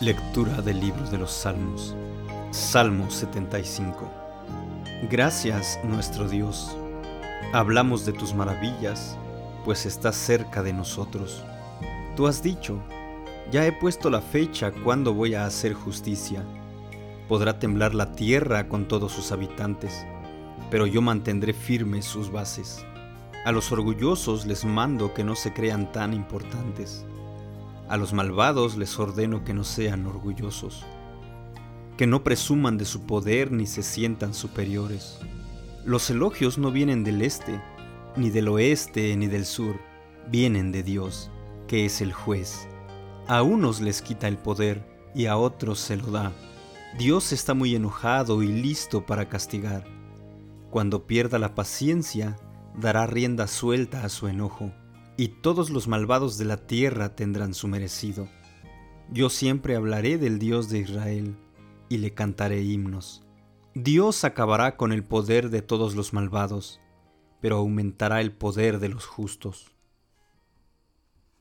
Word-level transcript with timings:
Lectura 0.00 0.62
del 0.62 0.78
libro 0.78 1.10
de 1.10 1.18
los 1.18 1.32
Salmos. 1.32 1.96
Salmo 2.52 3.10
75. 3.10 4.08
Gracias, 5.10 5.80
nuestro 5.82 6.28
Dios. 6.28 6.76
Hablamos 7.52 8.06
de 8.06 8.12
tus 8.12 8.32
maravillas, 8.32 9.18
pues 9.64 9.86
estás 9.86 10.14
cerca 10.14 10.62
de 10.62 10.72
nosotros. 10.72 11.42
Tú 12.14 12.28
has 12.28 12.44
dicho, 12.44 12.78
ya 13.50 13.66
he 13.66 13.72
puesto 13.72 14.08
la 14.08 14.20
fecha 14.20 14.70
cuando 14.70 15.14
voy 15.14 15.34
a 15.34 15.46
hacer 15.46 15.74
justicia. 15.74 16.44
Podrá 17.26 17.58
temblar 17.58 17.92
la 17.92 18.12
tierra 18.12 18.68
con 18.68 18.86
todos 18.86 19.10
sus 19.10 19.32
habitantes, 19.32 20.06
pero 20.70 20.86
yo 20.86 21.02
mantendré 21.02 21.52
firmes 21.52 22.04
sus 22.04 22.30
bases. 22.30 22.86
A 23.44 23.50
los 23.50 23.72
orgullosos 23.72 24.46
les 24.46 24.64
mando 24.64 25.12
que 25.12 25.24
no 25.24 25.34
se 25.34 25.52
crean 25.52 25.90
tan 25.90 26.14
importantes 26.14 27.04
a 27.88 27.96
los 27.96 28.12
malvados 28.12 28.76
les 28.76 28.98
ordeno 28.98 29.44
que 29.44 29.54
no 29.54 29.64
sean 29.64 30.06
orgullosos, 30.06 30.84
que 31.96 32.06
no 32.06 32.22
presuman 32.22 32.76
de 32.76 32.84
su 32.84 33.02
poder 33.02 33.50
ni 33.50 33.66
se 33.66 33.82
sientan 33.82 34.34
superiores. 34.34 35.18
Los 35.84 36.10
elogios 36.10 36.58
no 36.58 36.70
vienen 36.70 37.02
del 37.02 37.22
este, 37.22 37.62
ni 38.16 38.30
del 38.30 38.48
oeste, 38.48 39.16
ni 39.16 39.26
del 39.26 39.46
sur, 39.46 39.80
vienen 40.30 40.70
de 40.70 40.82
Dios, 40.82 41.30
que 41.66 41.86
es 41.86 42.00
el 42.00 42.12
juez. 42.12 42.68
A 43.26 43.42
unos 43.42 43.80
les 43.80 44.02
quita 44.02 44.28
el 44.28 44.36
poder 44.36 44.86
y 45.14 45.26
a 45.26 45.36
otros 45.36 45.78
se 45.78 45.96
lo 45.96 46.10
da. 46.10 46.32
Dios 46.98 47.32
está 47.32 47.54
muy 47.54 47.74
enojado 47.74 48.42
y 48.42 48.48
listo 48.48 49.06
para 49.06 49.28
castigar. 49.28 49.84
Cuando 50.70 51.06
pierda 51.06 51.38
la 51.38 51.54
paciencia, 51.54 52.36
dará 52.76 53.06
rienda 53.06 53.46
suelta 53.46 54.04
a 54.04 54.08
su 54.08 54.28
enojo 54.28 54.72
y 55.18 55.28
todos 55.28 55.68
los 55.70 55.88
malvados 55.88 56.38
de 56.38 56.44
la 56.44 56.68
tierra 56.68 57.16
tendrán 57.16 57.52
su 57.52 57.66
merecido. 57.66 58.28
Yo 59.10 59.30
siempre 59.30 59.74
hablaré 59.74 60.16
del 60.16 60.38
Dios 60.38 60.70
de 60.70 60.78
Israel 60.78 61.36
y 61.88 61.98
le 61.98 62.14
cantaré 62.14 62.62
himnos. 62.62 63.26
Dios 63.74 64.22
acabará 64.22 64.76
con 64.76 64.92
el 64.92 65.02
poder 65.02 65.50
de 65.50 65.60
todos 65.60 65.96
los 65.96 66.12
malvados, 66.12 66.80
pero 67.40 67.56
aumentará 67.56 68.20
el 68.20 68.30
poder 68.30 68.78
de 68.78 68.90
los 68.90 69.06
justos. 69.06 69.72